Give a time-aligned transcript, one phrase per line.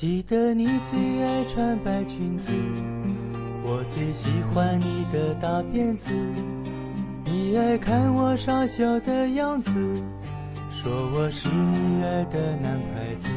[0.00, 2.50] 记得你最爱穿白裙子，
[3.62, 6.06] 我最喜欢你的大辫子。
[7.26, 9.70] 你爱看我傻笑的样子，
[10.72, 13.28] 说我是你爱的男孩子。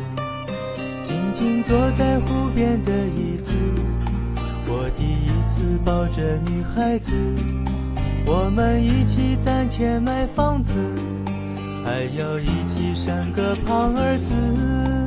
[1.03, 3.51] 静静坐在湖边的椅子，
[4.65, 7.11] 我第一次抱着女孩子。
[8.25, 10.73] 我们一起攒钱买房子，
[11.83, 15.02] 还要一起生个胖儿子。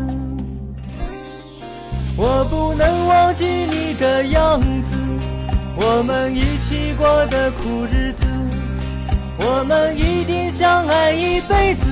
[2.19, 4.97] 我不能忘记你的样子，
[5.77, 8.25] 我们一起过的苦日子，
[9.39, 11.87] 我们一定相爱一辈子，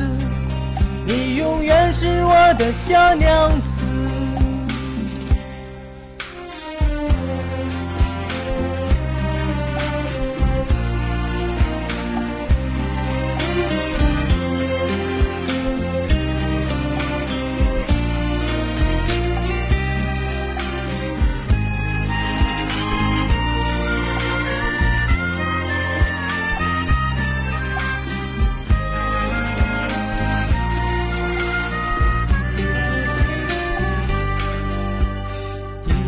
[1.04, 3.73] 你永远是我的小娘子。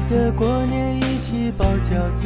[0.08, 2.22] 得过年一起包饺子，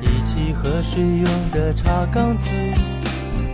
[0.00, 2.48] 一起喝水用的茶缸子，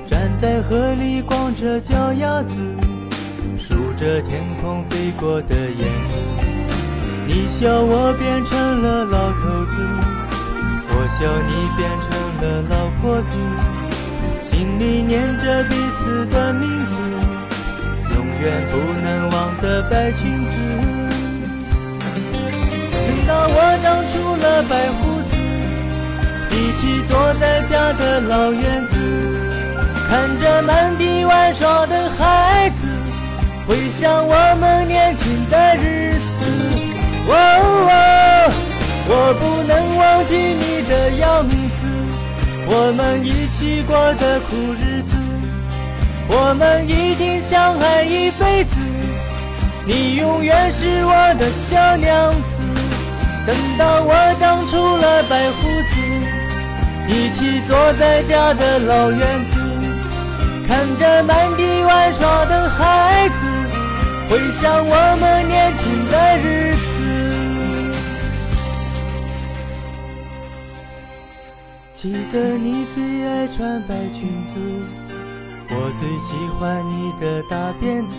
[0.07, 2.55] 站在河里光着脚丫子，
[3.57, 6.13] 数着天空飞过的燕子。
[7.27, 9.77] 你笑我变成了老头子，
[10.89, 12.11] 我笑你变成
[12.43, 13.33] 了老婆子，
[14.41, 16.95] 心里念着彼此的名字，
[18.15, 21.06] 永远不能忘的白裙子。
[23.87, 25.37] 长出了白胡子，
[26.51, 28.97] 一起坐在家的老院子，
[30.09, 32.85] 看着满地玩耍的孩子，
[33.65, 36.45] 回想我们年轻的日子。
[37.29, 37.33] 哦
[37.89, 38.51] 哦，
[39.09, 41.87] 我不能忘记你的样子，
[42.67, 45.15] 我们一起过的苦日子，
[46.27, 48.75] 我们一定相爱一辈子，
[49.87, 52.66] 你永远是我的小娘子。
[53.47, 55.95] 等到我长出了白胡子，
[57.07, 59.61] 一起坐在家的老院子，
[60.67, 63.47] 看着满地玩耍的孩子，
[64.29, 66.81] 回想我们年轻的日子。
[71.93, 74.59] 记得你最爱穿白裙子，
[75.71, 78.17] 我最喜欢你的大辫子，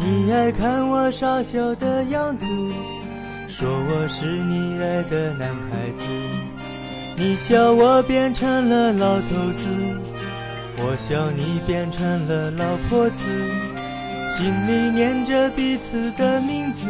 [0.00, 2.46] 你爱看我傻笑的样子。
[3.48, 6.04] 说我是你爱的男孩子，
[7.16, 9.64] 你笑我变成了老头子，
[10.78, 13.24] 我笑你变成了老婆子，
[14.28, 16.86] 心里念着彼此的名字，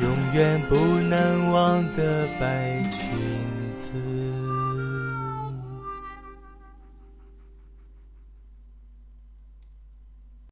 [0.00, 3.16] 永远不能忘的白裙
[3.76, 4.45] 子。